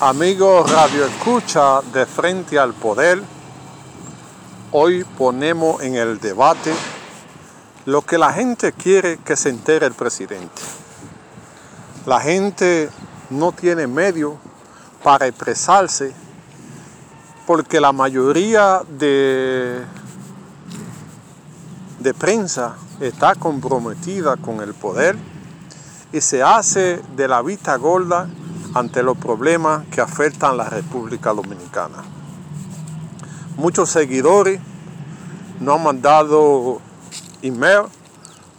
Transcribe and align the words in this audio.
Amigos 0.00 0.68
Radio 0.72 1.06
Escucha 1.06 1.80
de 1.80 2.04
Frente 2.04 2.58
al 2.58 2.74
Poder, 2.74 3.22
hoy 4.72 5.04
ponemos 5.16 5.80
en 5.82 5.94
el 5.94 6.18
debate 6.18 6.74
lo 7.86 8.02
que 8.02 8.18
la 8.18 8.32
gente 8.32 8.72
quiere 8.72 9.18
que 9.18 9.36
se 9.36 9.50
entere 9.50 9.86
el 9.86 9.92
presidente. 9.92 10.60
La 12.06 12.20
gente 12.20 12.90
no 13.30 13.52
tiene 13.52 13.86
medio 13.86 14.36
para 15.04 15.28
expresarse 15.28 16.12
porque 17.46 17.80
la 17.80 17.92
mayoría 17.92 18.82
de, 18.98 19.80
de 22.00 22.14
prensa 22.14 22.74
está 22.98 23.36
comprometida 23.36 24.36
con 24.38 24.60
el 24.60 24.74
poder 24.74 25.16
y 26.12 26.20
se 26.20 26.42
hace 26.42 27.00
de 27.14 27.28
la 27.28 27.42
vista 27.42 27.76
gorda 27.76 28.28
ante 28.74 29.02
los 29.02 29.16
problemas 29.16 29.86
que 29.86 30.00
afectan 30.00 30.50
a 30.50 30.54
la 30.54 30.68
República 30.68 31.32
Dominicana. 31.32 32.02
Muchos 33.56 33.88
seguidores 33.90 34.60
nos 35.60 35.76
han 35.76 35.84
mandado 35.84 36.80
email 37.42 37.84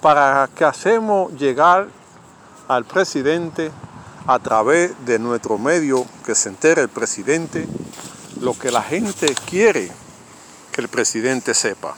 para 0.00 0.48
que 0.54 0.64
hacemos 0.64 1.32
llegar 1.32 1.88
al 2.68 2.84
presidente 2.84 3.72
a 4.26 4.38
través 4.38 4.92
de 5.04 5.18
nuestro 5.18 5.58
medio 5.58 6.06
que 6.24 6.34
se 6.34 6.48
entere 6.48 6.82
el 6.82 6.88
presidente 6.88 7.66
lo 8.40 8.56
que 8.56 8.70
la 8.70 8.82
gente 8.82 9.34
quiere 9.48 9.90
que 10.72 10.80
el 10.80 10.88
presidente 10.88 11.54
sepa. 11.54 11.96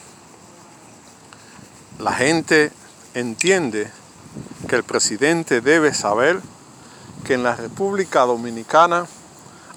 La 1.98 2.12
gente 2.12 2.70
entiende 3.14 3.90
que 4.68 4.76
el 4.76 4.84
presidente 4.84 5.60
debe 5.60 5.92
saber 5.92 6.40
que 7.28 7.34
en 7.34 7.42
la 7.42 7.54
República 7.54 8.22
Dominicana 8.22 9.04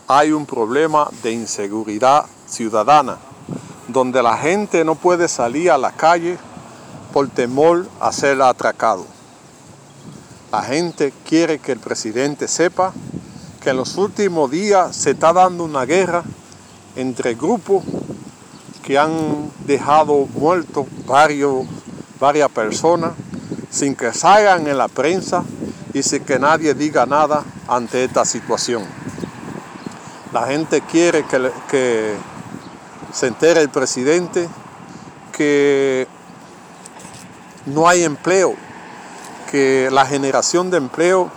hay 0.08 0.32
un 0.32 0.46
problema 0.46 1.10
de 1.22 1.34
inseguridad 1.34 2.26
ciudadana, 2.48 3.18
donde 3.90 4.24
la 4.24 4.38
gente 4.38 4.86
no 4.86 4.96
puede 4.96 5.28
salir 5.28 5.70
a 5.70 5.78
la 5.78 5.92
calle 5.92 6.38
por 7.12 7.28
temor 7.28 7.88
a 8.00 8.14
ser 8.14 8.42
atracado. 8.42 9.06
La 10.50 10.62
gente 10.62 11.12
quiere 11.28 11.60
que 11.60 11.74
el 11.74 11.80
presidente 11.80 12.48
sepa 12.48 12.94
que 13.62 13.72
en 13.72 13.76
los 13.76 13.98
últimos 13.98 14.50
días 14.50 14.96
se 14.96 15.12
está 15.12 15.34
dando 15.34 15.66
una 15.66 15.84
guerra 15.84 16.24
entre 16.96 17.36
grupos 17.36 17.84
que 18.82 18.98
han 18.98 19.52
dejado 19.66 20.26
muertos 20.36 20.86
varias 21.06 22.50
personas 22.52 23.12
sin 23.70 23.94
que 23.94 24.14
salgan 24.14 24.68
en 24.68 24.78
la 24.78 24.88
prensa 24.88 25.44
y 25.94 26.20
que 26.22 26.40
nadie 26.40 26.74
diga 26.74 27.06
nada 27.06 27.44
ante 27.68 28.04
esta 28.04 28.26
situación. 28.26 28.84
La 30.32 30.48
gente 30.48 30.82
quiere 30.82 31.24
que, 31.26 31.52
que 31.70 32.16
se 33.12 33.28
entere 33.28 33.62
el 33.62 33.70
presidente 33.70 34.48
que 35.32 36.08
no 37.66 37.88
hay 37.88 38.04
empleo, 38.04 38.56
que 39.50 39.90
la 39.92 40.06
generación 40.06 40.72
de 40.72 40.78
empleo 40.78 41.30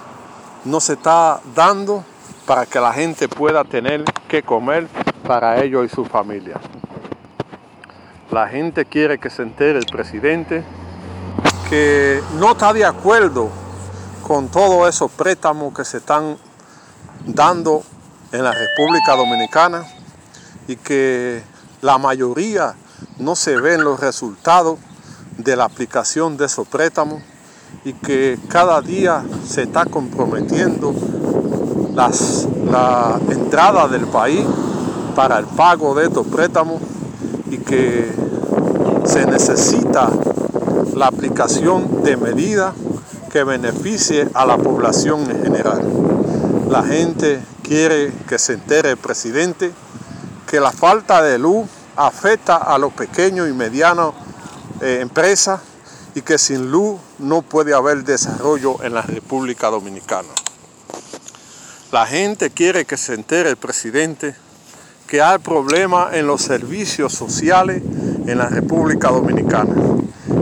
no 0.65 0.81
se 0.81 0.95
está 0.95 1.41
dando 1.55 2.05
para 2.47 2.67
que 2.67 2.79
la 2.79 2.93
gente 2.93 3.29
pueda 3.29 3.65
tener 3.65 4.05
que 4.29 4.43
comer 4.43 4.89
para 5.27 5.63
ellos 5.63 5.87
y 5.87 5.89
su 5.89 6.05
familia. 6.05 6.61
La 8.31 8.49
gente 8.49 8.85
quiere 8.85 9.19
que 9.19 9.31
se 9.31 9.43
entere 9.43 9.79
el 9.79 9.87
presidente 9.87 10.65
que 11.69 12.23
no 12.39 12.53
está 12.53 12.73
de 12.73 12.85
acuerdo 12.85 13.64
con 14.27 14.49
todos 14.49 14.89
esos 14.89 15.11
préstamos 15.11 15.75
que 15.75 15.85
se 15.85 15.99
están 15.99 16.39
dando 17.27 17.83
en 18.33 18.43
la 18.43 18.53
República 18.53 19.17
Dominicana 19.17 19.85
y 20.67 20.77
que 20.77 21.43
la 21.83 21.99
mayoría 21.99 22.75
no 23.19 23.37
se 23.37 23.57
ven 23.61 23.85
los 23.85 24.01
resultados 24.01 24.79
de 25.37 25.57
la 25.57 25.65
aplicación 25.65 26.39
de 26.39 26.47
esos 26.47 26.67
préstamos 26.67 27.23
y 27.85 27.93
que 27.93 28.39
cada 28.49 28.81
día 28.81 29.23
se 29.47 29.65
está 29.65 29.85
comprometiendo 29.85 30.95
las, 31.95 32.49
la 32.65 33.21
entrada 33.29 33.89
del 33.89 34.07
país 34.07 34.47
para 35.15 35.39
el 35.39 35.45
pago 35.45 35.95
de 35.95 36.07
estos 36.07 36.27
préstamos 36.29 36.81
y 37.51 37.59
que 37.59 38.11
se 39.05 39.27
necesita 39.27 40.09
la 40.95 41.09
aplicación 41.09 42.03
de 42.03 42.17
medidas 42.17 42.73
que 43.35 43.43
beneficie 43.43 44.29
a 44.33 44.47
la 44.47 44.57
población 44.57 45.29
en 45.29 45.43
general. 45.43 45.83
La 46.71 46.85
gente 46.85 47.41
quiere 47.65 48.13
que 48.29 48.39
se 48.39 48.53
entere 48.53 48.91
el 48.91 48.97
presidente 48.97 49.73
que 50.47 50.61
la 50.61 50.71
falta 50.71 51.21
de 51.21 51.37
luz 51.37 51.67
afecta 51.97 52.59
a 52.59 52.79
los 52.79 52.93
pequeños 52.93 53.49
y 53.49 53.53
medianos 53.53 54.15
eh, 54.81 55.01
empresas 55.01 55.61
y 56.15 56.23
que 56.23 56.39
sin 56.39 56.71
luz 56.71 57.01
no 57.19 57.43
puede 57.43 57.75
haber 57.75 58.05
desarrollo 58.05 58.81
en 58.85 58.95
la 58.95 59.03
República 59.03 59.69
Dominicana. 59.69 60.29
La 61.91 62.07
gente 62.07 62.51
quiere 62.51 62.85
que 62.85 62.97
se 62.97 63.15
entere 63.15 63.51
el 63.51 63.57
presidente 63.57 64.37
que 65.09 65.21
hay 65.21 65.39
problemas 65.39 66.15
en 66.15 66.29
los 66.29 66.41
servicios 66.41 67.13
sociales 67.13 67.83
en 68.29 68.39
la 68.39 68.47
República 68.47 69.09
Dominicana, 69.09 69.75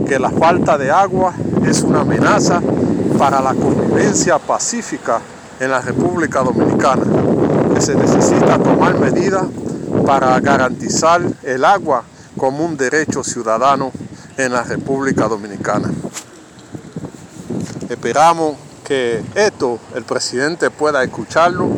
que 0.06 0.18
la 0.18 0.30
falta 0.30 0.76
de 0.76 0.90
agua 0.90 1.32
es 1.64 1.80
una 1.80 2.02
amenaza 2.02 2.60
para 3.22 3.40
la 3.40 3.54
convivencia 3.54 4.36
pacífica 4.36 5.20
en 5.60 5.70
la 5.70 5.80
República 5.80 6.42
Dominicana, 6.42 7.04
que 7.72 7.80
se 7.80 7.94
necesita 7.94 8.58
tomar 8.58 8.98
medidas 8.98 9.46
para 10.04 10.40
garantizar 10.40 11.22
el 11.44 11.64
agua 11.64 12.02
como 12.36 12.64
un 12.64 12.76
derecho 12.76 13.22
ciudadano 13.22 13.92
en 14.36 14.52
la 14.52 14.64
República 14.64 15.28
Dominicana. 15.28 15.88
Esperamos 17.88 18.56
que 18.82 19.22
esto 19.36 19.78
el 19.94 20.02
presidente 20.02 20.72
pueda 20.72 21.04
escucharlo 21.04 21.68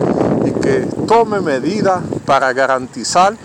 y 0.46 0.50
que 0.50 0.88
tome 1.06 1.42
medidas 1.42 2.00
para 2.24 2.54
garantizar 2.54 3.36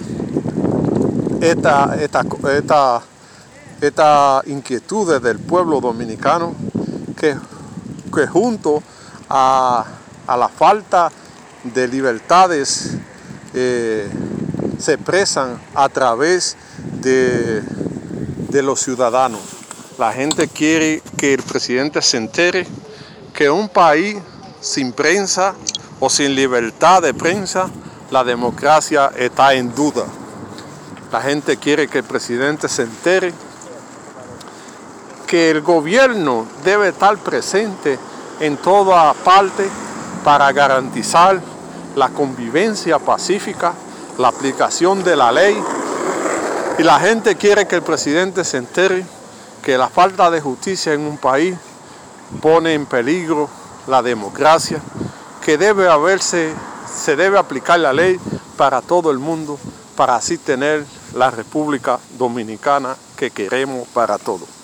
esta, 1.41 1.97
esta, 1.99 2.23
esta, 2.55 3.01
esta 3.81 4.41
inquietud 4.45 5.19
del 5.21 5.39
pueblo 5.39 5.81
dominicano 5.81 6.53
que 7.17 7.35
que 8.09 8.27
junto 8.27 8.83
a, 9.29 9.85
la 10.27 10.49
falta 10.49 11.11
de 11.63 11.87
libertades 11.87 12.95
eh, 13.53 14.09
se 14.77 14.93
expresan 14.93 15.59
a 15.73 15.89
través 15.89 16.55
de, 17.01 17.61
de 18.49 18.61
los 18.61 18.79
ciudadanos. 18.79 19.41
La 19.97 20.13
gente 20.13 20.47
quiere 20.47 21.01
que 21.17 21.33
el 21.33 21.43
presidente 21.43 22.01
se 22.01 22.17
entere 22.17 22.67
que 23.33 23.49
un 23.49 23.69
país 23.69 24.17
sin 24.61 24.91
prensa 24.93 25.55
o 25.99 26.09
sin 26.09 26.35
libertad 26.35 27.01
de 27.01 27.13
prensa, 27.13 27.69
la 28.11 28.23
democracia 28.23 29.11
está 29.17 29.53
en 29.53 29.73
duda. 29.75 30.05
La 31.11 31.21
gente 31.21 31.57
quiere 31.57 31.87
que 31.87 31.99
el 31.99 32.03
presidente 32.03 32.69
se 32.69 32.83
entere 32.83 33.33
que 35.29 35.51
el 35.51 35.61
gobierno 35.61 36.47
debe 36.63 36.89
estar 36.89 37.15
presente 37.19 37.99
en 38.39 38.57
toda 38.57 39.13
parte 39.13 39.69
para 40.23 40.51
garantizar 40.51 41.39
la 41.95 42.09
convivencia 42.09 42.97
pacífica, 42.97 43.73
la 44.17 44.29
aplicación 44.29 45.03
de 45.03 45.15
la 45.15 45.31
ley. 45.31 45.55
Y 46.79 46.83
la 46.83 46.99
gente 46.99 47.35
quiere 47.35 47.67
que 47.67 47.75
el 47.75 47.83
presidente 47.83 48.43
se 48.43 48.57
entere 48.57 49.05
que 49.61 49.77
la 49.77 49.87
falta 49.87 50.31
de 50.31 50.41
justicia 50.41 50.93
en 50.93 51.01
un 51.01 51.19
país 51.19 51.55
pone 52.41 52.73
en 52.73 52.87
peligro 52.87 53.47
la 53.85 54.01
democracia, 54.01 54.81
que 55.45 55.59
debe 55.59 55.87
haberse, 55.89 56.51
se 56.91 57.15
debe 57.15 57.37
aplicar 57.37 57.79
la 57.79 57.93
ley 57.93 58.19
para 58.57 58.81
todo 58.81 59.11
el 59.11 59.19
mundo, 59.19 59.59
para 59.95 60.15
así 60.15 60.39
tener 60.39 60.87
la 61.13 61.29
República 61.29 61.99
Dominicana 62.17 62.95
que 63.15 63.29
queremos 63.29 63.87
para 63.89 64.17
todos. 64.17 64.58